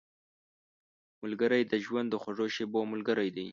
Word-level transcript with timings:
ملګری 1.23 1.61
د 1.71 1.73
ژوند 1.85 2.07
د 2.09 2.15
خوږو 2.21 2.47
شېبو 2.55 2.79
ملګری 2.93 3.29
دی 3.35 3.47